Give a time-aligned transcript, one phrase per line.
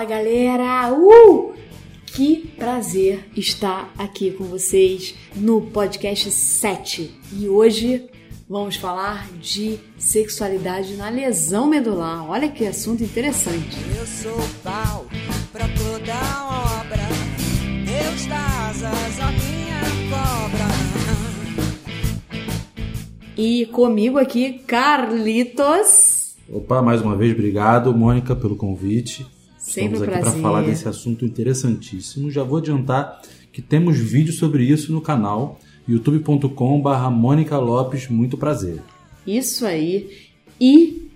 [0.00, 0.94] Fala galera!
[0.94, 1.52] Uh!
[2.06, 7.14] Que prazer estar aqui com vocês no podcast 7.
[7.34, 8.08] E hoje
[8.48, 12.26] vamos falar de sexualidade na lesão medular.
[12.30, 13.76] Olha que assunto interessante.
[13.94, 15.04] Eu sou pau
[15.52, 16.14] pra toda
[16.80, 17.06] obra.
[17.84, 20.64] Deus dá asas à minha cobra.
[23.36, 26.36] E comigo aqui, Carlitos.
[26.48, 29.26] Opa, mais uma vez, obrigado, Mônica, pelo convite.
[29.70, 32.28] Sempre Estamos aqui para falar desse assunto interessantíssimo.
[32.28, 38.08] Já vou adiantar que temos vídeo sobre isso no canal youtube.com/barra Mônica Lopes.
[38.08, 38.82] Muito prazer.
[39.24, 40.28] Isso aí.
[40.60, 41.08] E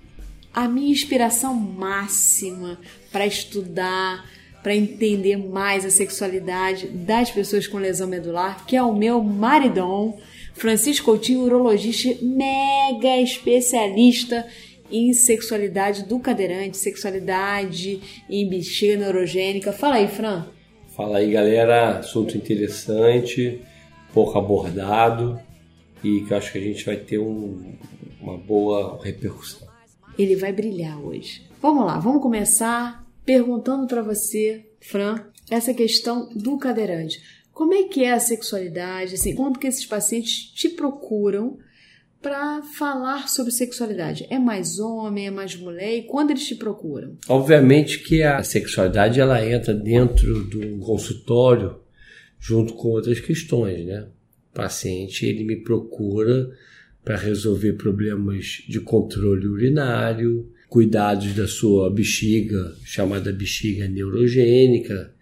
[0.52, 2.78] a minha inspiração máxima
[3.10, 4.24] para estudar,
[4.62, 10.16] para entender mais a sexualidade das pessoas com lesão medular, que é o meu maridão,
[10.54, 14.46] Francisco Coutinho, urologista mega especialista
[14.90, 19.72] em sexualidade do cadeirante, sexualidade em bexiga neurogênica.
[19.72, 20.46] Fala aí, Fran.
[20.94, 21.98] Fala aí, galera.
[21.98, 23.60] Assunto interessante,
[24.12, 25.40] pouco abordado
[26.02, 27.74] e que eu acho que a gente vai ter um-
[28.20, 29.66] uma boa repercussão.
[30.18, 31.42] Ele vai brilhar hoje.
[31.60, 37.20] Vamos lá, vamos começar perguntando para você, Fran, essa questão do cadeirante.
[37.52, 39.14] Como é que é a sexualidade?
[39.14, 41.56] Assim, quando que esses pacientes te procuram
[42.24, 44.26] para falar sobre sexualidade?
[44.30, 45.98] É mais homem, é mais mulher?
[45.98, 47.18] E quando eles te procuram?
[47.28, 51.76] Obviamente que a sexualidade ela entra dentro do consultório
[52.40, 54.08] junto com outras questões, né?
[54.50, 56.50] O paciente ele me procura
[57.04, 65.13] para resolver problemas de controle urinário, cuidados da sua bexiga, chamada bexiga neurogênica,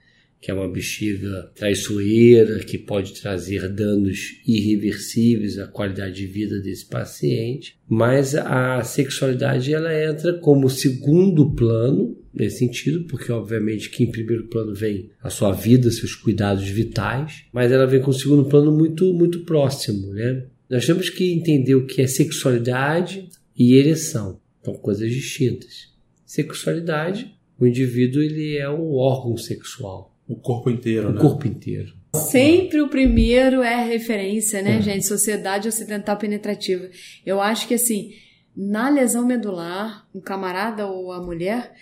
[0.43, 6.85] que é uma bexiga traiçoeira que pode trazer danos irreversíveis à qualidade de vida desse
[6.85, 7.77] paciente.
[7.89, 14.49] Mas a sexualidade ela entra como segundo plano nesse sentido, porque obviamente que em primeiro
[14.49, 18.73] plano vem a sua vida, seus cuidados vitais, mas ela vem com um segundo plano
[18.73, 20.45] muito muito próximo, né?
[20.69, 25.93] Nós temos que entender o que é sexualidade e ereção, são coisas distintas.
[26.27, 31.21] Sexualidade, o indivíduo ele é um órgão sexual, O corpo inteiro, o né?
[31.21, 31.95] corpo inteiro.
[32.15, 35.07] Sempre o primeiro é a referência, né, gente?
[35.07, 36.89] Sociedade Ocidental Penetrativa.
[37.25, 38.13] Eu acho que, assim,
[38.57, 41.73] na lesão medular, o camarada ou a mulher,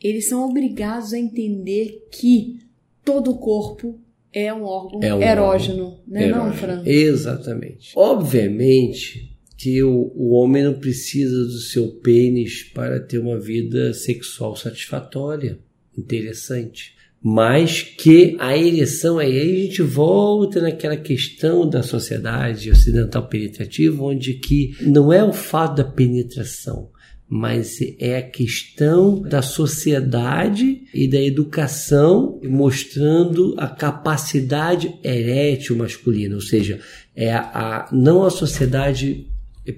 [0.00, 2.60] eles são obrigados a entender que
[3.04, 4.00] todo o corpo
[4.32, 6.54] é um órgão É um erógeno, né, não, Erógeno.
[6.54, 6.82] Fran?
[6.86, 7.92] Exatamente.
[7.94, 14.56] Obviamente que o, o homem não precisa do seu pênis para ter uma vida sexual
[14.56, 15.58] satisfatória,
[15.96, 16.96] interessante.
[17.24, 24.34] Mas que a ereção, aí a gente volta naquela questão da sociedade ocidental penetrativa, onde
[24.34, 26.90] que não é o fato da penetração,
[27.28, 36.40] mas é a questão da sociedade e da educação mostrando a capacidade erétil masculina, ou
[36.40, 36.80] seja,
[37.14, 39.28] é a- não a sociedade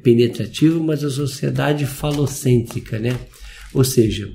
[0.02, 3.18] penetrativa, mas a sociedade falocêntrica, né?
[3.74, 4.28] Ou seja,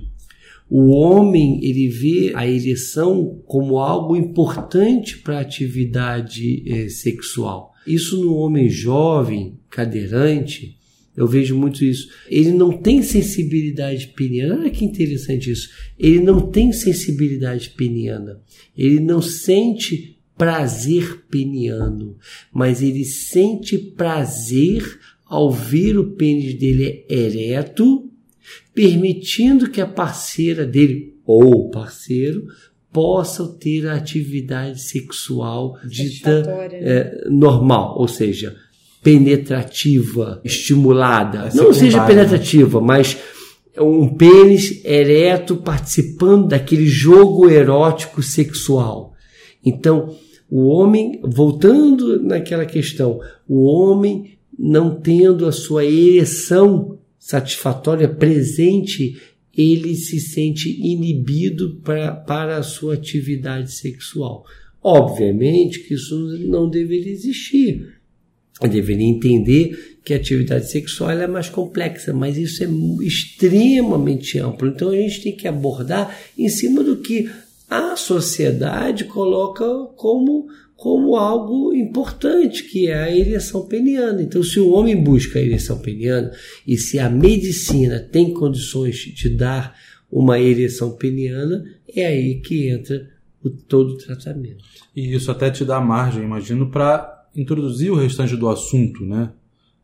[0.69, 7.73] o homem ele vê a ereção como algo importante para a atividade eh, sexual.
[7.87, 10.77] Isso no homem jovem, cadeirante,
[11.17, 12.07] eu vejo muito isso.
[12.29, 14.61] Ele não tem sensibilidade peniana.
[14.61, 15.69] Olha que interessante isso.
[15.97, 18.39] Ele não tem sensibilidade peniana.
[18.77, 22.15] Ele não sente prazer peniano,
[22.53, 28.08] mas ele sente prazer ao ver o pênis dele ereto,
[28.79, 32.45] permitindo que a parceira dele ou o parceiro
[32.93, 36.69] possam ter a atividade sexual dita né?
[36.71, 38.55] é, normal, ou seja,
[39.03, 41.49] penetrativa, estimulada.
[41.51, 43.17] É Não seja secundária, penetrativa, mas
[43.77, 49.13] um pênis ereto participando daquele jogo erótico sexual.
[49.63, 50.15] Então,
[50.49, 59.21] o homem, voltando naquela questão, o homem não tendo a sua ereção satisfatória presente,
[59.55, 64.45] ele se sente inibido pra, para a sua atividade sexual.
[64.81, 66.17] Obviamente que isso
[66.47, 67.99] não deveria existir.
[68.61, 72.67] Eu deveria entender que a atividade sexual é mais complexa, mas isso é
[73.05, 74.67] extremamente amplo.
[74.67, 77.29] Então a gente tem que abordar em cima do que
[77.69, 80.47] a sociedade coloca como,
[80.79, 84.21] como algo importante, que é a ereção peniana.
[84.21, 86.31] Então, se o homem busca a ereção peniana
[86.65, 89.75] e se a medicina tem condições de dar
[90.09, 93.09] uma ereção peniana, é aí que entra
[93.43, 94.63] o, todo o tratamento.
[94.95, 99.33] E isso até te dá margem, imagino, para introduzir o restante do assunto, né?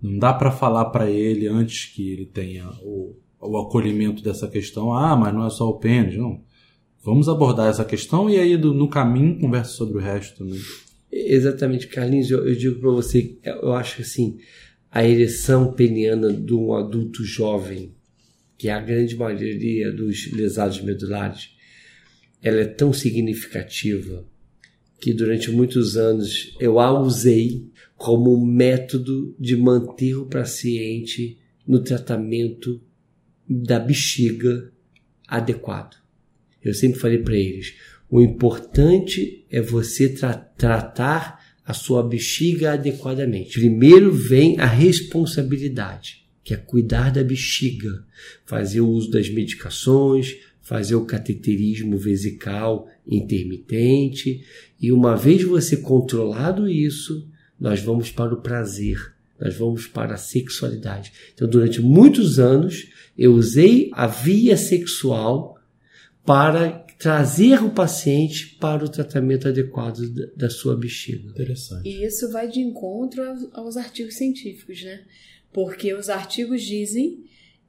[0.02, 4.94] Não dá para falar para ele antes que ele tenha o, o acolhimento dessa questão.
[4.94, 6.42] Ah, mas não é só o pênis, não.
[7.04, 10.60] Vamos abordar essa questão e aí no caminho conversa sobre o resto também.
[11.18, 14.38] Exatamente, Carlinhos, eu, eu digo para você, eu acho que assim,
[14.92, 17.96] a ereção peniana de um adulto jovem,
[18.58, 21.52] que é a grande maioria dos lesados medulares,
[22.42, 24.26] ela é tão significativa
[25.00, 27.66] que durante muitos anos eu a usei
[27.96, 32.82] como método de manter o paciente no tratamento
[33.48, 34.70] da bexiga
[35.26, 35.96] adequado.
[36.62, 37.76] Eu sempre falei para eles:
[38.10, 43.60] o importante é você tra- tratar a sua bexiga adequadamente.
[43.60, 48.06] Primeiro vem a responsabilidade, que é cuidar da bexiga,
[48.46, 54.44] fazer o uso das medicações, fazer o cateterismo vesical intermitente,
[54.80, 57.28] e uma vez você controlado isso,
[57.60, 61.12] nós vamos para o prazer, nós vamos para a sexualidade.
[61.34, 62.88] Então, durante muitos anos,
[63.18, 65.56] eu usei a via sexual
[66.26, 70.00] para trazer o paciente para o tratamento adequado
[70.36, 71.30] da, sua bexiga.
[71.30, 71.88] Interessante.
[71.88, 75.04] E isso vai de encontro aos, aos artigos científicos, né?
[75.52, 77.24] Porque os artigos dizem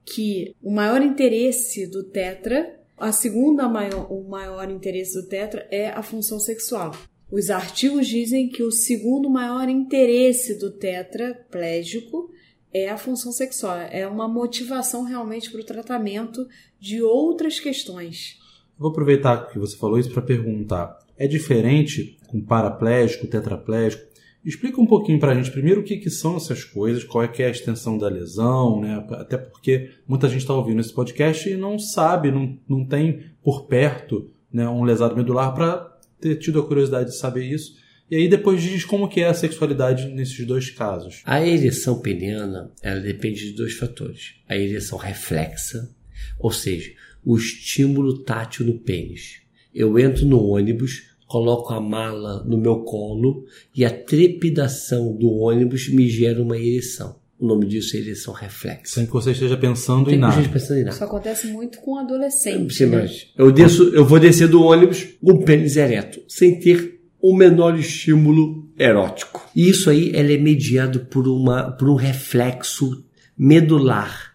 [0.04, 5.88] que o maior interesse do tetra, a segunda maior, o maior interesse do tetra é
[5.88, 6.96] a função sexual.
[7.30, 12.30] Os artigos dizem que o segundo maior interesse do tetraplégico
[12.72, 16.46] é a função sexual, é uma motivação realmente para o tratamento
[16.78, 18.38] de outras questões.
[18.78, 20.98] Vou aproveitar que você falou isso para perguntar.
[21.16, 24.04] É diferente com paraplégico, tetraplégico?
[24.44, 27.30] Explica um pouquinho para a gente primeiro o que, que são essas coisas, qual é
[27.38, 29.04] é a extensão da lesão, né?
[29.10, 33.66] Até porque muita gente está ouvindo esse podcast e não sabe, não, não tem por
[33.66, 37.74] perto né, um lesado medular para ter tido a curiosidade de saber isso.
[38.08, 41.22] E aí depois diz como que é a sexualidade nesses dois casos.
[41.24, 44.36] A ereção peniana, ela depende de dois fatores.
[44.48, 45.90] A ereção reflexa,
[46.38, 46.92] ou seja,
[47.26, 49.40] o estímulo tátil no pênis.
[49.74, 53.44] Eu entro no ônibus, coloco a mala no meu colo
[53.74, 57.16] e a trepidação do ônibus me gera uma ereção.
[57.38, 58.94] O nome disso é ereção reflexa.
[58.94, 60.48] Sem que você esteja pensando em Tem nada.
[60.48, 60.94] pensando em nada.
[60.94, 62.80] Isso acontece muito com adolescentes.
[62.88, 63.10] Né?
[63.36, 67.76] Eu, desço, eu vou descer do ônibus com o pênis ereto, sem ter o menor
[67.76, 69.50] estímulo erótico.
[69.54, 73.04] E isso aí ela é mediado por, uma, por um reflexo
[73.36, 74.34] medular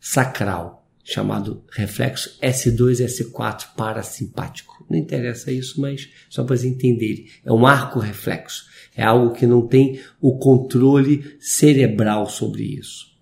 [0.00, 4.84] sacral, chamado reflexo S2-S4 parasimpático.
[4.90, 7.26] Não interessa isso, mas só para vocês entenderem.
[7.44, 8.64] É um arco reflexo.
[8.96, 13.12] É algo que não tem o controle cerebral sobre isso.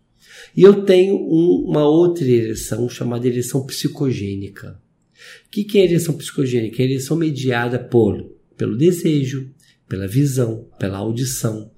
[0.56, 4.80] E eu tenho um- uma outra ereção chamada ereção psicogênica.
[5.46, 6.82] O que, que é ereção psicogênica?
[6.82, 8.22] É ereção mediada por,
[8.56, 9.50] pelo desejo,
[9.88, 11.70] pela visão, pela audição,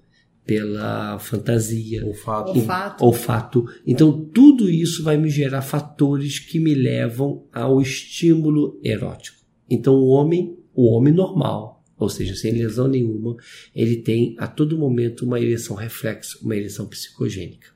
[0.46, 2.50] pela fantasia, Olfato.
[2.50, 3.04] Olfato.
[3.04, 3.64] olfato.
[3.86, 9.38] Então, tudo isso vai me gerar fatores que me levam ao estímulo erótico.
[9.68, 13.36] Então, o homem, o homem normal, ou seja, sem lesão nenhuma,
[13.74, 17.68] ele tem a todo momento uma ereção reflexa, uma ereção psicogênica.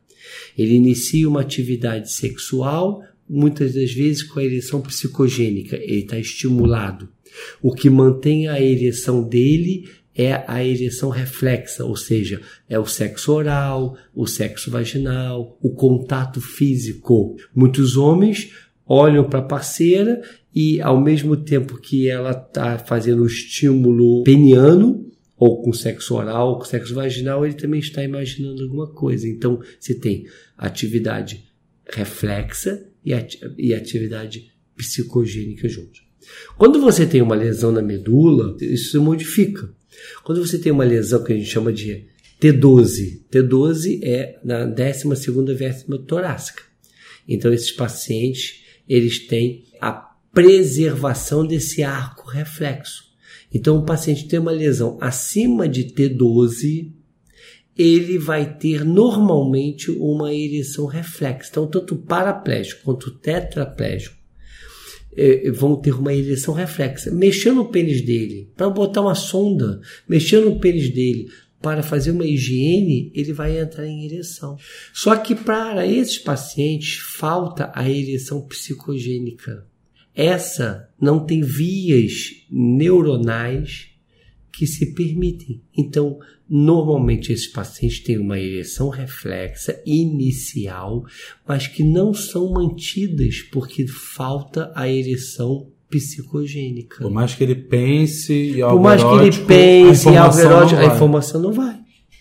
[0.56, 7.08] Ele inicia uma atividade sexual, muitas das vezes com a ereção psicogênica, ele está estimulado.
[7.62, 9.88] O que mantém a ereção dele
[10.18, 16.40] é a ereção reflexa, ou seja, é o sexo oral, o sexo vaginal, o contato
[16.40, 17.36] físico.
[17.54, 18.50] Muitos homens
[18.84, 20.20] olham para a parceira
[20.52, 26.58] e, ao mesmo tempo que ela está fazendo o estímulo peniano, ou com sexo oral,
[26.58, 29.28] com sexo vaginal, ele também está imaginando alguma coisa.
[29.28, 30.26] Então, você tem
[30.56, 31.44] atividade
[31.88, 33.12] reflexa e,
[33.56, 36.02] e atividade psicogênica juntos.
[36.56, 39.72] Quando você tem uma lesão na medula, isso se modifica.
[40.24, 42.06] Quando você tem uma lesão que a gente chama de
[42.40, 46.62] T12, T12 é na 12ª vértebra torácica.
[47.26, 49.92] Então esses pacientes, eles têm a
[50.32, 53.04] preservação desse arco reflexo.
[53.52, 56.92] Então o paciente tem uma lesão acima de T12,
[57.76, 61.48] ele vai ter normalmente uma ereção reflexa.
[61.50, 64.17] Então tanto o paraplégico quanto o tetraplégico
[65.18, 67.10] eh, vão ter uma ereção reflexa.
[67.10, 71.28] Mexendo no pênis dele, para botar uma sonda, mexendo no pênis dele,
[71.60, 74.56] para fazer uma higiene, ele vai entrar em ereção.
[74.94, 79.66] Só que para esses pacientes falta a ereção psicogênica.
[80.14, 83.88] Essa não tem vias neuronais
[84.52, 85.62] que se permitem.
[85.76, 86.18] Então,
[86.48, 91.04] normalmente esses pacientes têm uma ereção reflexa inicial,
[91.46, 96.98] mas que não são mantidas porque falta a ereção psicogênica.
[97.02, 100.86] Por mais que ele pense e Por mais que ele pense em algo erótico, a
[100.86, 101.76] informação não vai.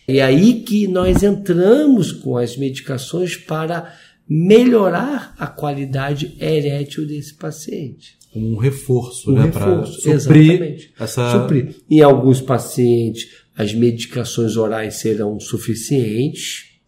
[0.07, 3.93] É aí que nós entramos com as medicações para
[4.29, 8.15] melhorar a qualidade erétil desse paciente.
[8.35, 9.45] um reforço, Um né?
[9.45, 10.93] reforço, Para suprir exatamente.
[10.99, 11.31] essa.
[11.41, 11.75] Suprir.
[11.89, 16.79] Em alguns pacientes, as medicações orais serão suficientes.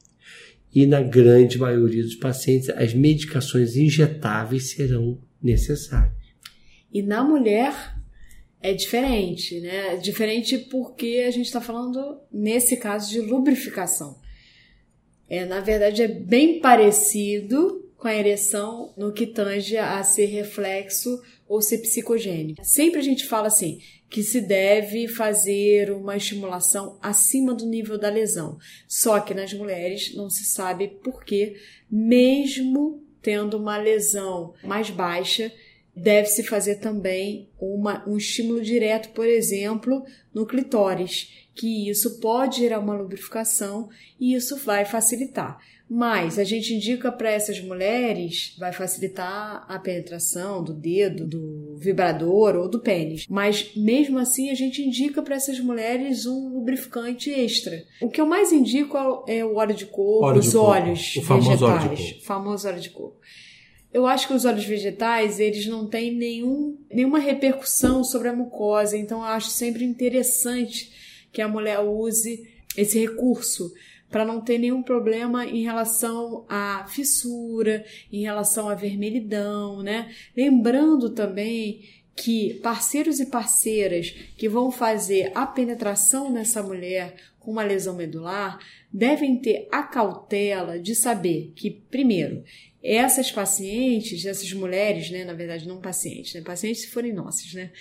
[0.74, 6.14] E na grande maioria dos pacientes, as medicações injetáveis serão necessárias.
[6.94, 7.74] E na mulher
[8.62, 9.96] é diferente, né?
[9.96, 14.20] É diferente porque a gente está falando, nesse caso, de lubrificação.
[15.28, 21.20] É, na verdade, é bem parecido com a ereção no que tange a ser reflexo
[21.48, 22.64] ou ser psicogênico.
[22.64, 28.10] Sempre a gente fala assim que se deve fazer uma estimulação acima do nível da
[28.10, 28.58] lesão.
[28.88, 31.56] Só que nas mulheres não se sabe por que,
[31.90, 35.54] mesmo tendo uma lesão mais baixa,
[36.02, 40.04] deve-se fazer também uma, um estímulo direto, por exemplo,
[40.34, 43.90] no clitóris, que isso pode gerar uma lubrificação
[44.20, 45.58] e isso vai facilitar.
[45.92, 52.56] Mas a gente indica para essas mulheres, vai facilitar a penetração do dedo, do vibrador
[52.56, 53.26] ou do pênis.
[53.28, 57.84] Mas mesmo assim, a gente indica para essas mulheres um lubrificante extra.
[58.02, 58.96] O que eu mais indico
[59.28, 60.66] é o óleo de coco, Óleo de os coco.
[60.68, 62.26] óleos O famoso óleo de vegetais, coco.
[62.26, 63.18] famoso óleo de coco.
[63.92, 68.96] Eu acho que os óleos vegetais, eles não têm nenhum, nenhuma repercussão sobre a mucosa,
[68.96, 70.92] então eu acho sempre interessante
[71.32, 73.74] que a mulher use esse recurso
[74.10, 80.12] para não ter nenhum problema em relação à fissura, em relação à vermelhidão, né?
[80.36, 81.82] Lembrando também
[82.22, 88.60] que parceiros e parceiras que vão fazer a penetração nessa mulher com uma lesão medular
[88.92, 92.44] devem ter a cautela de saber que, primeiro,
[92.84, 97.72] essas pacientes, essas mulheres, né, na verdade não pacientes, né, pacientes se forem nossas, né,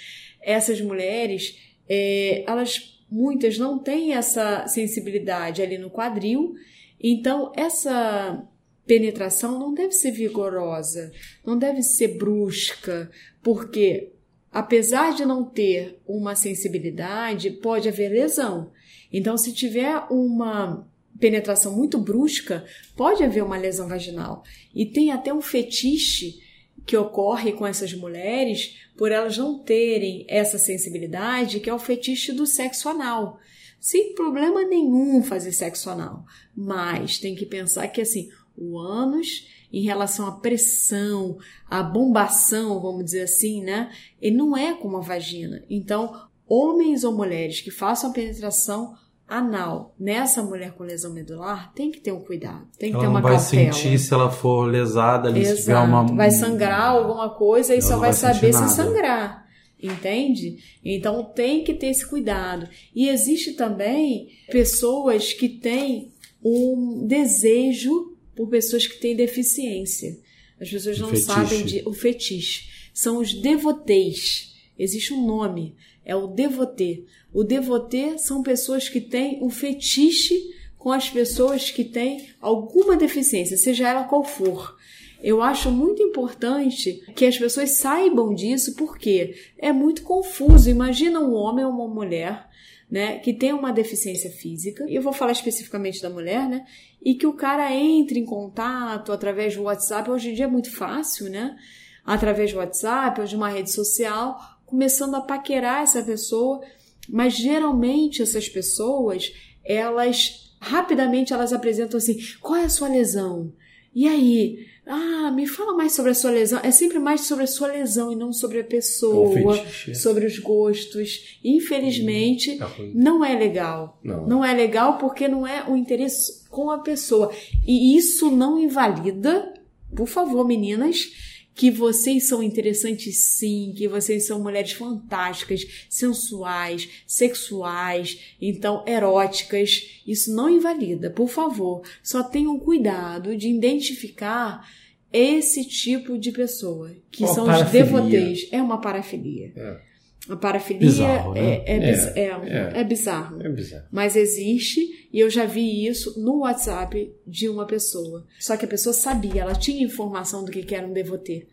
[0.40, 6.54] essas mulheres, é, elas muitas não têm essa sensibilidade ali no quadril,
[7.02, 8.47] então essa
[8.87, 11.11] penetração não deve ser vigorosa,
[11.45, 13.11] não deve ser brusca,
[13.42, 14.12] porque
[14.52, 18.71] apesar de não ter uma sensibilidade, pode haver lesão.
[19.12, 20.87] Então, se tiver uma
[21.19, 22.64] penetração muito brusca,
[22.97, 24.43] pode haver uma lesão vaginal.
[24.75, 26.40] E tem até um fetiche
[26.87, 32.33] que ocorre com essas mulheres por elas não terem essa sensibilidade, que é o fetiche
[32.33, 33.38] do sexo anal.
[33.81, 36.25] Sem problema nenhum fazer sexo anal,
[36.57, 43.05] mas tem que pensar que assim, o ânus em relação à pressão, à bombação, vamos
[43.05, 43.91] dizer assim, né?
[44.21, 45.63] Ele não é como a vagina.
[45.69, 46.15] Então,
[46.49, 48.95] homens ou mulheres que façam a penetração
[49.29, 53.09] anal nessa mulher com lesão medular tem que ter um cuidado, tem que Ela ter
[53.11, 53.73] uma não vai cautela.
[53.73, 56.07] sentir se ela for lesada ali, se tiver uma.
[56.07, 59.47] Vai sangrar alguma coisa e Ela só vai, vai saber se sangrar.
[59.81, 60.57] Entende?
[60.85, 62.67] Então tem que ter esse cuidado.
[62.95, 66.11] E existe também pessoas que têm
[66.43, 70.16] um desejo por pessoas que têm deficiência.
[70.61, 71.26] As pessoas não Fetiche.
[71.26, 72.68] sabem de o fetiche.
[72.95, 74.54] São os devotês.
[74.78, 77.02] Existe um nome, é o devotê.
[77.35, 83.57] O devotê são pessoas que têm um fetiche com as pessoas que têm alguma deficiência,
[83.57, 84.78] seja ela qual for.
[85.21, 90.71] Eu acho muito importante que as pessoas saibam disso, porque é muito confuso.
[90.71, 92.48] Imagina um homem ou uma mulher,
[92.90, 96.64] né, que tem uma deficiência física, e eu vou falar especificamente da mulher, né,
[97.02, 100.11] e que o cara entre em contato através do WhatsApp.
[100.11, 101.57] Hoje em dia é muito fácil, né,
[102.04, 106.61] através do WhatsApp ou de uma rede social, começando a paquerar essa pessoa,
[107.09, 109.33] mas geralmente essas pessoas,
[109.64, 113.52] elas rapidamente elas apresentam assim: qual é a sua lesão?
[113.99, 114.67] E aí?
[114.87, 116.61] Ah, me fala mais sobre a sua lesão.
[116.62, 119.57] É sempre mais sobre a sua lesão e não sobre a pessoa,
[119.88, 121.37] É sobre os gostos.
[121.45, 122.93] Infelizmente, Tá ruim.
[122.95, 123.99] não é legal.
[124.05, 124.25] Não.
[124.26, 127.33] Não é legal porque não é o interesse com a pessoa.
[127.67, 129.52] E isso não invalida,
[129.97, 131.11] por favor, meninas,
[131.59, 140.00] que vocês são interessantes sim, que vocês são mulheres fantásticas, sensuais, sexuais, então eróticas.
[140.07, 141.83] Isso não invalida, por favor.
[142.00, 144.71] Só tenham cuidado de identificar
[145.12, 147.85] esse tipo de pessoa, que Uma são os parafilia.
[147.85, 148.49] devoteis.
[148.53, 149.53] É uma parafilia.
[149.57, 149.88] É.
[150.28, 151.40] A parafilia Bizarro, né?
[151.64, 152.80] é, é, biz- É, é- é.
[152.80, 153.42] é bizarro.
[153.42, 153.85] É bizarro.
[153.90, 158.26] Mas existe e eu já vi isso no WhatsApp de uma pessoa.
[158.38, 161.47] Só que a pessoa sabia, ela tinha informação do que que era um devotê.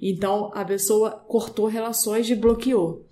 [0.00, 3.04] Então a pessoa cortou relações e bloqueou.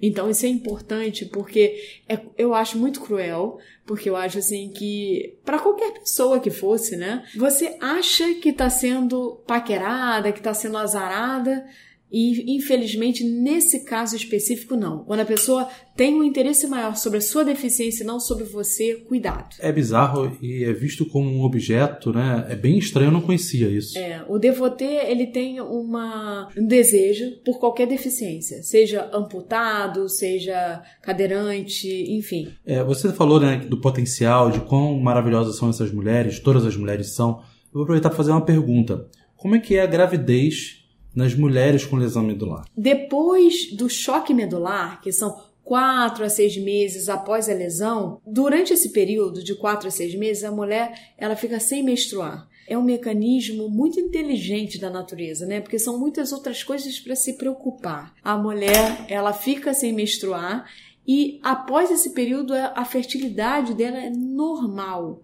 [0.00, 1.74] Então isso é importante porque
[2.06, 3.56] é- eu acho muito cruel,
[3.86, 7.24] porque eu acho assim que para qualquer pessoa que fosse, né?
[7.34, 11.64] Você acha que tá sendo paquerada, que tá sendo azarada,
[12.10, 15.04] E, infelizmente, nesse caso específico, não.
[15.04, 18.94] Quando a pessoa tem um interesse maior sobre a sua deficiência e não sobre você,
[18.94, 19.56] cuidado.
[19.58, 22.46] É bizarro e é visto como um objeto, né?
[22.48, 23.98] É bem estranho, eu não conhecia isso.
[23.98, 31.88] É, o devotê, ele tem uma, um desejo por qualquer deficiência, seja amputado, seja cadeirante,
[32.12, 32.52] enfim.
[32.64, 37.14] É, você falou né, do potencial, de quão maravilhosas são essas mulheres, todas as mulheres
[37.14, 37.40] são.
[37.66, 39.08] Eu vou aproveitar para fazer uma pergunta.
[39.36, 40.85] Como é que é a gravidez
[41.16, 42.66] nas mulheres com lesão medular.
[42.76, 48.90] Depois do choque medular, que são quatro a seis meses após a lesão, durante esse
[48.90, 52.46] período de quatro a seis meses, a mulher ela fica sem menstruar.
[52.68, 55.60] É um mecanismo muito inteligente da natureza, né?
[55.60, 58.12] Porque são muitas outras coisas para se preocupar.
[58.22, 60.68] A mulher ela fica sem menstruar
[61.06, 65.22] e após esse período a fertilidade dela é normal.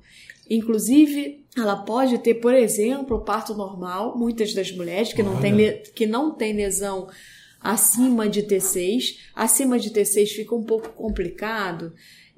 [0.49, 6.07] Inclusive, ela pode ter, por exemplo, parto normal, muitas das mulheres que não, tem, que
[6.07, 7.09] não tem lesão
[7.61, 9.19] acima de T6.
[9.35, 11.93] Acima de T6 fica um pouco complicado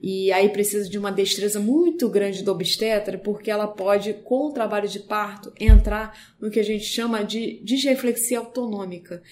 [0.07, 4.53] e aí precisa de uma destreza muito grande do obstetra, porque ela pode, com o
[4.53, 9.23] trabalho de parto, entrar no que a gente chama de disreflexia autonômica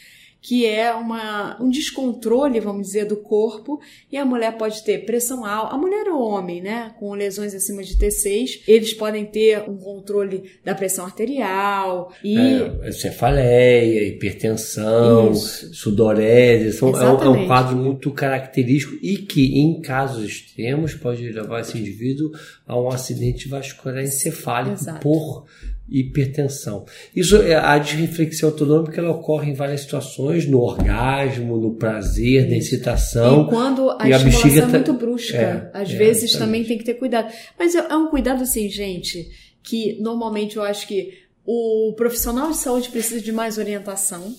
[0.42, 3.80] que é uma, um descontrole, vamos dizer, do corpo,
[4.10, 7.54] e a mulher pode ter pressão alta, a mulher ou o homem, né, com lesões
[7.54, 12.36] acima de T6, eles podem ter um controle da pressão arterial e...
[12.82, 15.72] É, cefaleia, hipertensão, Isso.
[15.72, 21.30] sudorese, são, é, um, é um quadro muito característico e que, em casos extremos, pode
[21.30, 22.32] levar esse indivíduo
[22.66, 25.00] a um acidente vascular encefálico Exato.
[25.00, 25.46] por
[25.88, 26.84] hipertensão.
[27.14, 32.56] Isso é a disreflexão autonômica ela ocorre em várias situações, no orgasmo, no prazer, na
[32.56, 33.46] excitação.
[33.46, 36.78] E quando a e estimulação a é muito brusca, é, às é, vezes também tem
[36.78, 37.32] que ter cuidado.
[37.58, 39.28] Mas é, é um cuidado assim, gente,
[39.62, 44.34] que normalmente eu acho que o profissional de saúde precisa de mais orientação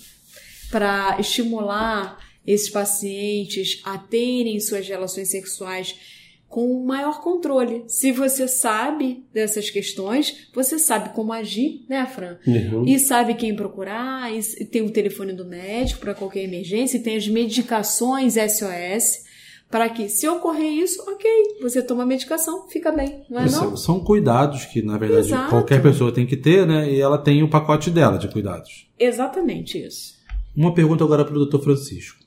[0.71, 5.95] para estimular esses pacientes a terem suas relações sexuais
[6.53, 7.83] com maior controle.
[7.87, 12.37] Se você sabe dessas questões, você sabe como agir, né, Fran?
[12.45, 12.85] Uhum.
[12.85, 17.17] E sabe quem procurar, e tem o telefone do médico para qualquer emergência, e tem
[17.17, 19.23] as medicações SOS
[19.67, 21.27] para que, se ocorrer isso, ok,
[21.59, 23.75] você toma a medicação, fica bem, não é são, não?
[23.77, 25.49] São cuidados que, na verdade, Exato.
[25.49, 26.87] qualquer pessoa tem que ter, né?
[26.87, 28.87] E ela tem o pacote dela de cuidados.
[28.99, 30.19] Exatamente isso.
[30.55, 31.63] Uma pergunta agora para o Dr.
[31.63, 32.19] Francisco.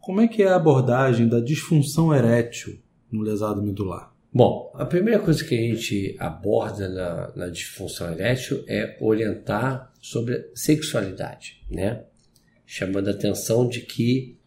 [0.00, 2.81] Como é que é a abordagem da disfunção erétil
[3.12, 4.12] no lesado medular?
[4.34, 10.50] Bom, a primeira coisa que a gente aborda na, na disfunção erétil é orientar sobre
[10.54, 12.04] sexualidade, né?
[12.64, 14.38] Chamando a atenção de que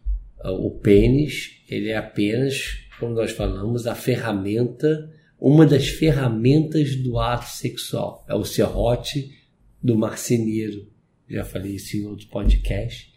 [0.44, 7.16] uh, o pênis ele é apenas, como nós falamos, a ferramenta, uma das ferramentas do
[7.16, 8.24] ato sexual.
[8.28, 9.32] É o serrote
[9.80, 10.88] do marceneiro.
[11.30, 13.12] Já falei isso em outro podcast,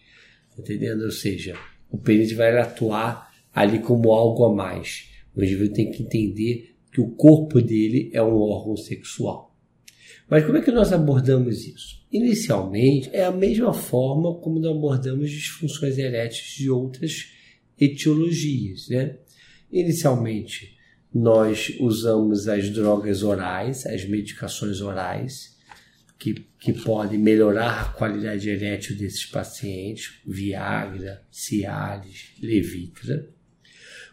[0.55, 1.01] tá entendendo?
[1.01, 1.57] Ou seja,
[1.89, 5.08] o pênis vai atuar ali como algo a mais.
[5.39, 9.55] O indivíduo tem que entender que o corpo dele é um órgão sexual.
[10.29, 12.05] Mas como é que nós abordamos isso?
[12.11, 17.31] Inicialmente, é a mesma forma como nós abordamos disfunções eréteis de outras
[17.79, 18.89] etiologias.
[18.89, 19.15] Né?
[19.71, 20.75] Inicialmente,
[21.13, 25.57] nós usamos as drogas orais, as medicações orais,
[26.17, 33.38] que, que podem melhorar a qualidade erétil desses pacientes, Viagra, Cialis, Levitra.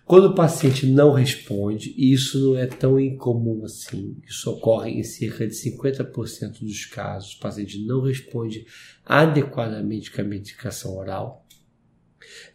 [0.06, 5.02] Quando o paciente não responde, e isso não é tão incomum assim, isso ocorre em
[5.02, 8.64] cerca de 50% dos casos, o paciente não responde
[9.04, 11.44] adequadamente com a medicação oral,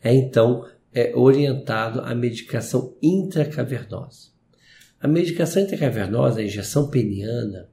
[0.02, 4.30] é então é orientado à medicação intracavernosa.
[4.98, 7.70] A medicação intracavernosa, a injeção peniana,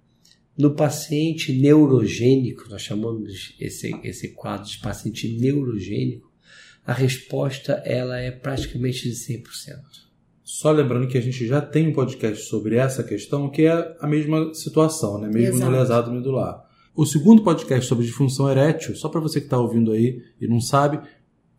[0.58, 6.27] no paciente neurogênico, nós chamamos esse, esse quadro de paciente neurogênico,
[6.88, 9.42] a resposta ela é praticamente de 100%.
[10.42, 14.06] Só lembrando que a gente já tem um podcast sobre essa questão, que é a
[14.06, 15.28] mesma situação, né?
[15.28, 15.70] mesmo Exato.
[15.70, 16.64] no lesado medular.
[16.96, 20.62] O segundo podcast sobre disfunção erétil, só para você que está ouvindo aí e não
[20.62, 20.98] sabe,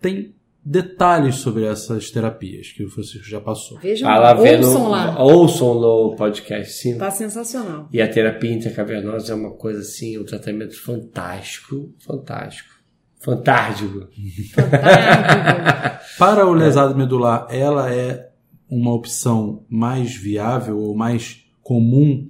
[0.01, 0.33] tem
[0.65, 3.77] detalhes sobre essas terapias que o Francisco já passou.
[3.77, 5.23] Vejam, ah, ouçam no, lá.
[5.23, 6.97] Ouçam no podcast, sim.
[6.97, 7.87] Tá sensacional.
[7.93, 12.78] E a terapia intracavernosa é uma coisa assim, um tratamento fantástico, fantástico.
[13.19, 14.07] Fantástico.
[14.53, 15.99] Fantástico.
[16.17, 18.31] Para o lesado medular, ela é
[18.69, 22.29] uma opção mais viável ou mais comum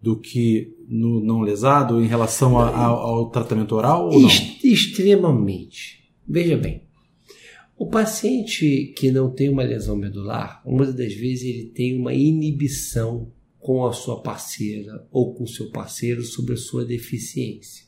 [0.00, 4.28] do que no não lesado em relação a, a, ao tratamento oral ou não?
[4.62, 6.04] Extremamente.
[6.28, 6.82] Veja bem,
[7.76, 13.30] o paciente que não tem uma lesão medular, muitas das vezes ele tem uma inibição
[13.58, 17.85] com a sua parceira ou com seu parceiro sobre a sua deficiência.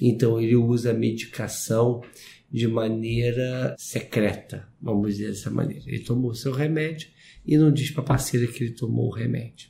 [0.00, 2.02] Então ele usa a medicação
[2.50, 5.84] de maneira secreta, vamos dizer dessa maneira.
[5.86, 7.08] Ele tomou seu remédio
[7.44, 9.68] e não diz para a parceira que ele tomou o remédio.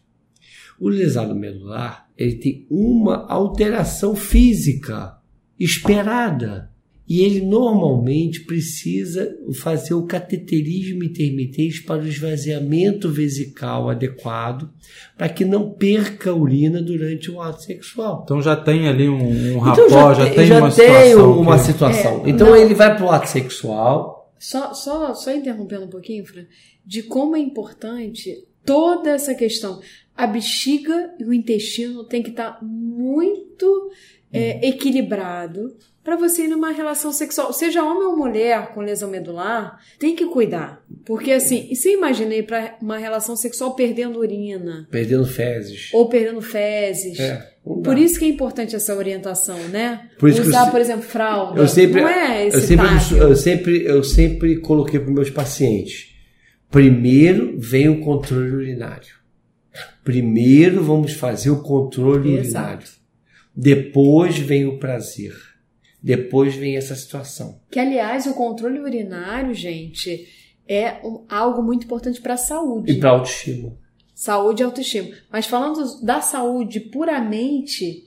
[0.79, 5.19] O lesado medular ele tem uma alteração física
[5.59, 6.71] esperada
[7.09, 14.69] e ele normalmente precisa fazer o cateterismo intermitente para o esvaziamento vesical adequado,
[15.17, 18.23] para que não perca a urina durante o ato sexual.
[18.25, 21.41] Então já tem ali um, um Então rapó, já, tem já uma tem situação.
[21.41, 22.27] uma que- situação.
[22.27, 22.57] É, então não.
[22.57, 24.33] ele vai para o ato sexual.
[24.39, 26.45] Só, só, só interrompendo um pouquinho, Fran,
[26.85, 29.81] de como é importante toda essa questão.
[30.15, 33.91] A bexiga e o intestino tem que estar muito
[34.37, 37.53] é, equilibrado para você ir numa relação sexual.
[37.53, 40.81] Seja homem ou mulher com lesão medular, tem que cuidar.
[41.05, 45.91] Porque assim, e você imagina ir para uma relação sexual perdendo urina Perdendo fezes.
[45.93, 47.19] ou perdendo fezes.
[47.19, 47.57] É.
[47.83, 50.09] Por isso que é importante essa orientação, né?
[50.17, 51.61] Por Usar, eu por exemplo, fralda.
[51.61, 56.15] Eu sempre, não é eu sempre, eu sempre, eu sempre coloquei para meus pacientes.
[56.71, 59.17] Primeiro vem o controle urinário.
[60.05, 62.67] Primeiro vamos fazer o controle Exato.
[62.67, 62.89] urinário.
[63.57, 65.35] Depois vem o prazer.
[66.03, 67.61] Depois vem essa situação.
[67.71, 70.29] Que, aliás, o controle urinário, gente,
[70.69, 72.93] é algo muito importante para a saúde.
[72.93, 73.77] E para autoestima.
[74.15, 75.11] Saúde e autoestima.
[75.31, 78.07] Mas falando da saúde puramente,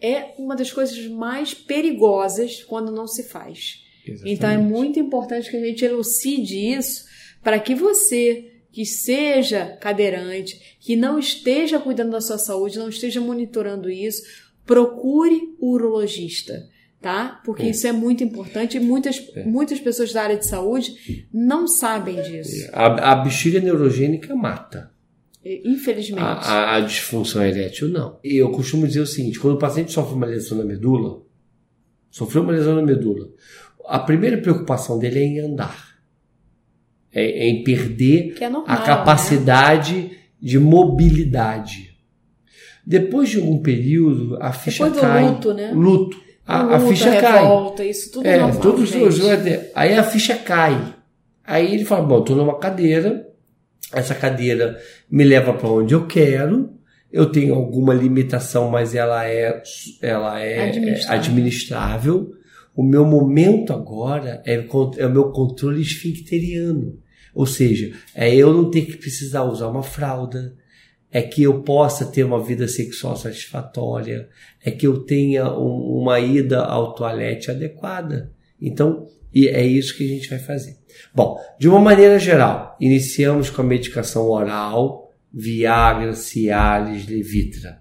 [0.00, 3.84] é uma das coisas mais perigosas quando não se faz.
[4.24, 7.04] Então é muito importante que a gente elucide isso
[7.42, 13.20] para que você que seja cadeirante, que não esteja cuidando da sua saúde, não esteja
[13.20, 14.22] monitorando isso,
[14.74, 16.54] procure o urologista,
[17.00, 17.40] tá?
[17.44, 17.70] Porque É.
[17.70, 22.68] isso é muito importante e muitas, muitas pessoas da área de saúde não sabem disso,
[22.72, 24.92] A, a bexiga neurogênica mata.
[25.44, 26.22] infelizmente.
[26.22, 28.18] A, a- a disfunção erétil, não.
[28.22, 31.22] Eu costumo dizer o seguinte: quando o paciente sofre uma lesão na medula,
[32.10, 33.28] sofreu uma lesão na medula,
[33.88, 35.96] a primeira preocupação dele é em andar,
[37.12, 41.89] é, é em perder é normal, a capacidade de mobilidade.
[42.90, 45.28] Depois de algum período, a ficha Depois do cai.
[45.28, 45.70] luto, né?
[45.72, 46.16] Luto.
[46.44, 47.38] A, a Luta, ficha cai.
[47.42, 49.04] revolta, isso tudo É, normal, todos gente.
[49.04, 49.20] os.
[49.76, 50.94] Aí a ficha cai.
[51.46, 53.24] Aí ele fala: Bom, tô numa cadeira,
[53.92, 54.76] essa cadeira
[55.08, 56.70] me leva para onde eu quero.
[57.12, 59.62] Eu tenho alguma limitação, mas ela é,
[60.02, 61.12] ela é Administrável.
[61.12, 62.30] é administrável.
[62.74, 64.54] O meu momento agora é,
[64.98, 66.98] é o meu controle esfincteriano.
[67.32, 70.54] Ou seja, é eu não ter que precisar usar uma fralda,
[71.12, 74.28] é que eu possa ter uma vida sexual satisfatória,
[74.64, 78.32] é que eu tenha um- uma ida ao toalete adequada.
[78.60, 80.76] Então, e é isso que a gente vai fazer.
[81.14, 87.80] Bom, de uma maneira geral, iniciamos com a medicação oral, Viagra, Cialis, Levitra.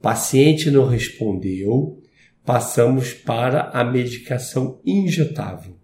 [0.00, 2.00] Paciente não respondeu,
[2.44, 5.76] passamos para a medicação injetável.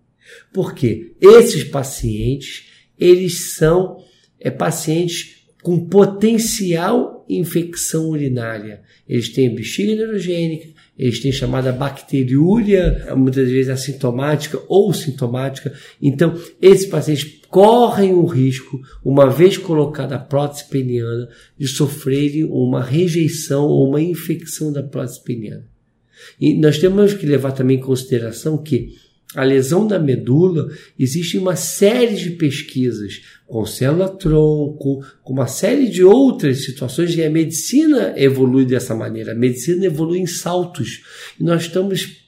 [0.53, 4.03] Porque esses pacientes, eles são
[4.41, 8.83] é, pacientes com potencial infecção urinária.
[9.09, 15.73] Eles têm bexiga neurogênica, eles têm chamada bacteriúria, muitas vezes assintomática ou sintomática.
[16.01, 21.29] Então, esses pacientes correm o risco, uma vez colocada a prótese peniana,
[21.59, 25.67] de sofrerem uma rejeição ou uma infecção da prótese peniana.
[26.41, 28.95] E nós temos que levar também em consideração que
[29.35, 30.69] a lesão da medula,
[30.99, 37.31] existe uma série de pesquisas com célula-tronco, com uma série de outras situações, e a
[37.31, 39.33] medicina evolui dessa maneira.
[39.33, 41.03] A medicina evolui em saltos.
[41.39, 42.25] E nós estamos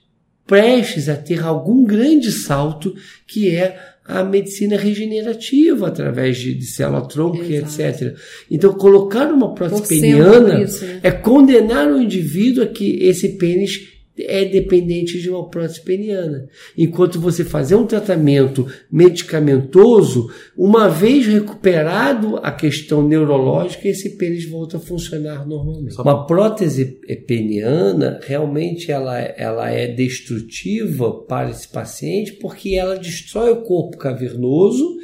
[0.47, 2.95] prestes a ter algum grande salto,
[3.27, 8.17] que é a medicina regenerativa, através de, de célula-tronco e etc.
[8.51, 11.01] Então, colocar uma prótese peniana isso, né?
[11.03, 16.49] é condenar o indivíduo a que esse pênis é dependente de uma prótese peniana.
[16.77, 24.79] Enquanto você fazer um tratamento medicamentoso, uma vez recuperado a questão neurológica, esse pênis volta
[24.79, 26.01] a funcionar normalmente.
[26.01, 33.63] Uma prótese peniana, realmente ela, ela é destrutiva para esse paciente porque ela destrói o
[33.63, 34.97] corpo cavernoso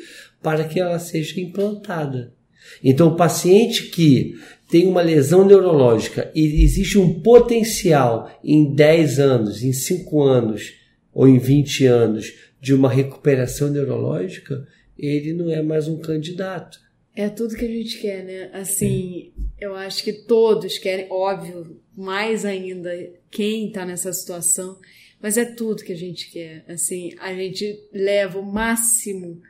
[0.43, 2.33] para que ela seja implantada.
[2.83, 4.35] Então, o paciente que
[4.73, 10.73] tem uma lesão neurológica e existe um potencial em 10 anos, em 5 anos
[11.13, 14.67] ou em 20 anos de uma recuperação neurológica,
[14.99, 16.81] ele não é mais um candidato.
[17.15, 18.51] É tudo que a gente quer, né?
[18.55, 22.91] Assim, eu acho que todos querem, óbvio, mais ainda
[23.31, 24.79] quem tá nessa situação,
[25.21, 26.65] mas é tudo que a gente quer.
[26.67, 29.43] Assim, a gente leva o máximo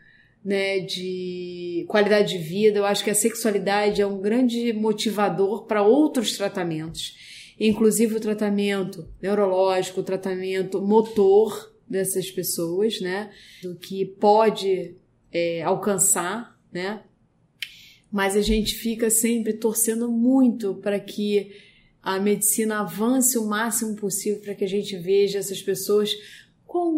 [0.44, 2.78] né, de qualidade de vida.
[2.78, 7.16] Eu acho que a sexualidade é um grande motivador para outros tratamentos,
[7.58, 13.30] inclusive o tratamento neurológico, o tratamento motor dessas pessoas, né,
[13.62, 14.96] do que pode
[15.30, 17.02] é, alcançar, né.
[18.10, 21.52] Mas a gente fica sempre torcendo muito para que
[22.02, 26.10] a medicina avance o máximo possível para que a gente veja essas pessoas
[26.66, 26.88] com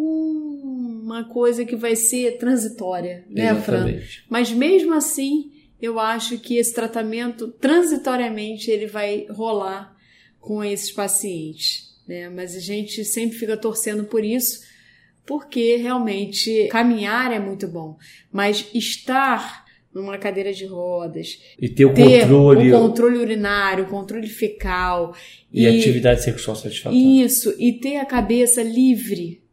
[1.04, 4.00] uma coisa que vai ser transitória, né, Fran?
[4.28, 9.94] Mas mesmo assim, eu acho que esse tratamento, transitoriamente, ele vai rolar
[10.40, 12.30] com esses pacientes, né?
[12.30, 14.62] Mas a gente sempre fica torcendo por isso,
[15.26, 17.98] porque realmente caminhar é muito bom,
[18.32, 19.62] mas estar
[19.92, 25.14] numa cadeira de rodas, E ter o ter controle o controle urinário, o controle fecal
[25.52, 26.98] e, atividade sexual satisfatória.
[26.98, 29.43] isso, e ter a cabeça livre.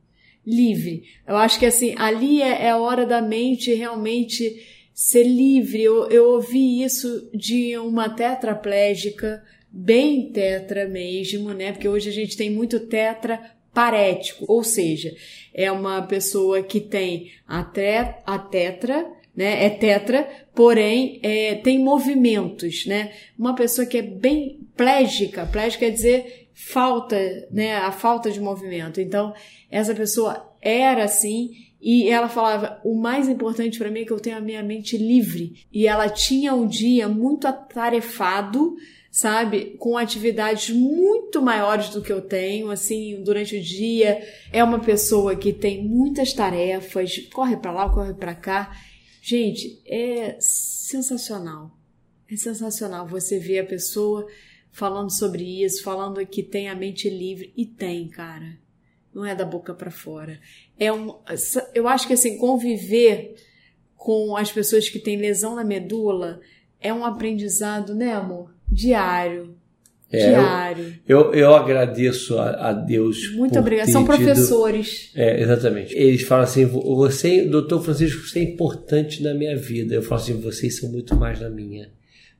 [0.46, 1.04] Livre.
[1.28, 4.62] Eu acho que assim, ali é, é a hora da mente realmente
[4.94, 5.82] ser livre.
[5.82, 11.72] Eu, eu ouvi isso de uma tetraplégica, bem tetra mesmo, né?
[11.72, 13.40] Porque hoje a gente tem muito tetra
[13.74, 15.16] parético, ou seja,
[15.54, 19.66] é uma pessoa que tem a, tre- a tetra, né?
[19.66, 23.14] É tetra, porém é, tem movimentos, né?
[23.40, 27.18] Uma pessoa que é bem plégica, plégica quer dizer falta,
[27.52, 27.76] né?
[27.76, 29.00] A falta de movimento.
[29.02, 29.34] Então,
[29.70, 31.50] essa pessoa era assim
[31.82, 34.98] e ela falava: o mais importante para mim é que eu tenho a minha mente
[34.98, 35.66] livre.
[35.72, 38.76] E ela tinha um dia muito atarefado,
[39.10, 44.22] sabe, com atividades muito maiores do que eu tenho, assim, durante o dia.
[44.54, 48.72] É uma pessoa que tem muitas tarefas, corre para lá, corre para cá.
[49.24, 51.72] Gente, é sensacional.
[52.32, 54.26] É sensacional você ver a pessoa
[54.72, 58.58] falando sobre isso, falando que tem a mente livre e tem, cara.
[59.14, 60.40] Não é da boca para fora.
[60.80, 61.16] É um,
[61.76, 63.36] eu acho que assim conviver
[63.98, 66.40] com as pessoas que têm lesão na medula
[66.80, 68.54] é um aprendizado, né, amor?
[68.68, 69.56] Diário.
[70.14, 70.94] É, Diário.
[71.08, 73.34] Eu, eu agradeço a, a Deus.
[73.34, 73.90] Muito obrigada.
[73.92, 75.12] São tido- professores.
[75.16, 75.94] É, exatamente.
[75.96, 79.96] Eles falam assim: "Vo- você, doutor Francisco, você é importante na minha vida.
[79.96, 81.90] Eu falo assim: vocês são muito mais na minha.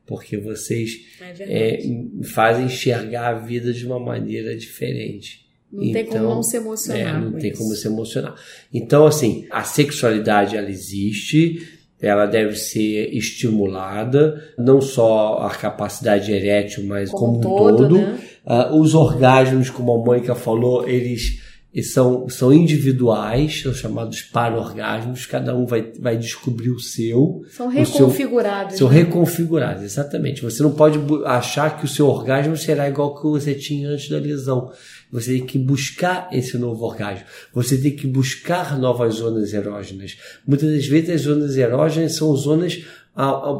[0.06, 1.80] Porque vocês É é,
[2.24, 5.42] fazem enxergar a vida de uma maneira diferente.
[5.72, 7.62] Não tem como não se emocionar É, não tem isso.
[7.62, 8.34] como se emocionar.
[8.74, 11.66] Então, assim, a sexualidade ela existe,
[12.00, 17.98] ela deve ser estimulada, não só a capacidade erétil, mas Como como, um todo, todo.
[17.98, 18.18] né?
[18.44, 21.40] Ah, os orgasmos, como a Mônica falou, eles,
[21.74, 27.42] eles são, são individuais, são chamados para-orgasmos, cada um vai, vai descobrir o seu.
[27.50, 28.76] São o seu- reconfigurados.
[28.76, 28.96] são né?
[28.96, 30.42] reconfigurados, exatamente.
[30.42, 34.10] Você não pode achar que o seu orgasmo será igual ao que você tinha antes
[34.10, 34.70] da lesão.
[35.10, 37.24] Você tem que buscar esse novo orgasmo.
[37.54, 40.16] Você tem que buscar novas zonas erógenas.
[40.46, 42.84] Muitas das vezes as zonas erógenas são zonas,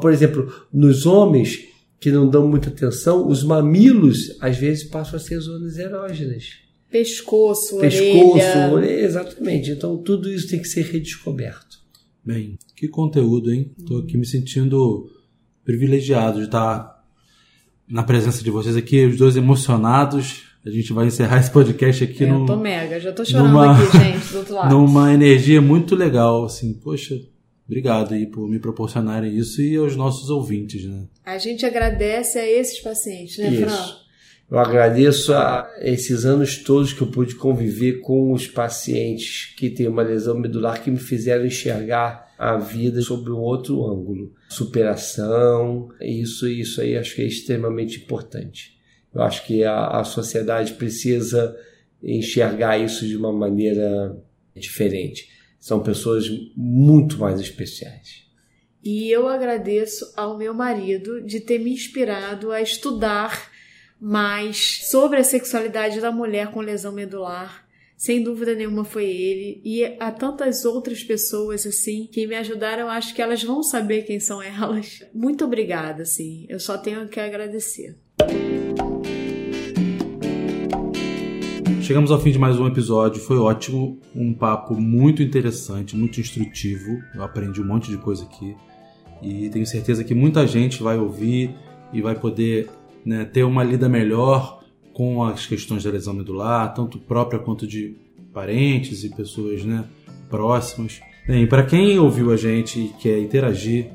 [0.01, 1.59] por exemplo, nos homens
[1.99, 6.62] que não dão muita atenção, os mamilos às vezes passam a ser zonas erógenas.
[6.93, 8.71] Pescoço, Pescoço, orelha.
[8.73, 9.71] orelha, exatamente.
[9.71, 11.81] Então tudo isso tem que ser redescoberto.
[12.25, 13.73] Bem, que conteúdo, hein?
[13.87, 15.11] Tô aqui me sentindo
[15.65, 17.03] privilegiado de estar
[17.89, 20.45] na presença de vocês aqui, os dois emocionados.
[20.65, 23.49] A gente vai encerrar esse podcast aqui É, eu num- tô mega, já tô chorando
[23.49, 24.71] numa- aqui, gente, do outro lado.
[24.77, 26.73] numa energia muito legal, assim.
[26.75, 27.21] Poxa,
[27.67, 31.07] obrigado aí por me proporcionarem isso e aos nossos ouvintes, né?
[31.25, 33.97] A gente agradece a esses pacientes, né, Fran?
[34.53, 39.89] Eu agradeço a esses anos todos que eu pude conviver com os pacientes que têm
[39.89, 44.35] uma lesão medular que me fizeram enxergar a vida sob um outro ângulo.
[44.51, 48.79] Superação, isso isso aí acho que é extremamente importante.
[49.15, 51.57] Eu acho que a, a sociedade precisa
[52.03, 54.15] enxergar isso de uma maneira
[54.55, 55.31] diferente.
[55.59, 58.27] São pessoas muito mais especiais.
[58.85, 63.51] E eu agradeço ao meu marido de ter me inspirado a estudar
[64.05, 67.65] mas sobre a sexualidade da mulher com lesão medular,
[67.97, 73.15] sem dúvida nenhuma foi ele e há tantas outras pessoas assim que me ajudaram, acho
[73.15, 75.05] que elas vão saber quem são elas.
[75.15, 76.47] Muito obrigada, assim.
[76.49, 77.97] Eu só tenho que agradecer.
[81.81, 86.99] Chegamos ao fim de mais um episódio, foi ótimo, um papo muito interessante, muito instrutivo.
[87.15, 88.57] Eu aprendi um monte de coisa aqui
[89.23, 91.55] e tenho certeza que muita gente vai ouvir
[91.93, 92.69] e vai poder
[93.05, 94.63] né, ter uma lida melhor
[94.93, 97.97] com as questões da lesão medular, tanto própria quanto de
[98.33, 99.85] parentes e pessoas né,
[100.29, 101.01] próximas.
[101.27, 103.91] Bem, para quem ouviu a gente e quer interagir,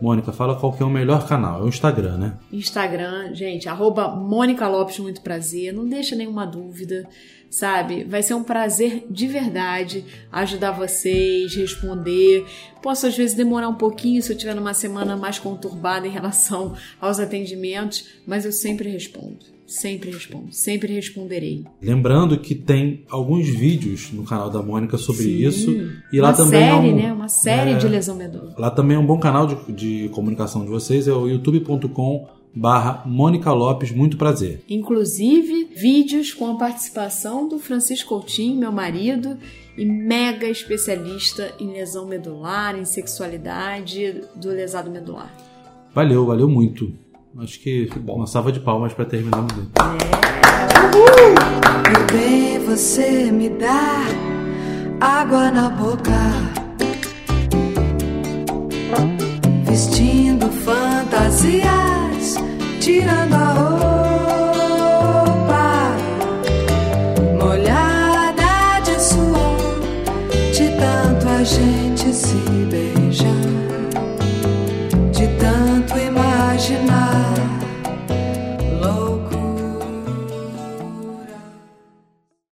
[0.00, 1.60] Mônica, fala qual que é o melhor canal.
[1.60, 2.38] É o Instagram, né?
[2.50, 5.74] Instagram, gente, arroba Mônica Lopes, muito prazer.
[5.74, 7.06] Não deixa nenhuma dúvida,
[7.50, 8.04] sabe?
[8.04, 12.46] Vai ser um prazer de verdade ajudar vocês, responder.
[12.80, 16.74] Posso às vezes demorar um pouquinho se eu tiver numa semana mais conturbada em relação
[17.00, 19.50] aos atendimentos, mas eu sempre respondo.
[19.66, 21.64] Sempre respondo, sempre responderei.
[21.80, 25.92] Lembrando que tem alguns vídeos no canal da Mônica sobre Sim, isso.
[26.12, 27.12] E lá uma também série, é um, né?
[27.12, 28.52] Uma série é, de lesão medular.
[28.58, 33.02] Lá também é um bom canal de, de comunicação de vocês, é o youtube.com barra
[33.06, 34.62] Mônica Lopes, muito prazer.
[34.68, 39.36] Inclusive, vídeos com a participação do Francisco Coutinho, meu marido,
[39.76, 45.32] e mega especialista em lesão medular, em sexualidade do lesado medular.
[45.94, 46.92] Valeu, valeu muito.
[47.38, 49.54] Acho que uma salva de palmas para terminarmos.
[51.92, 54.04] Meu bem, você me dá
[55.00, 56.10] água na boca.
[59.64, 61.99] Vestindo fantasias,
[62.80, 63.89] tirando a roupa.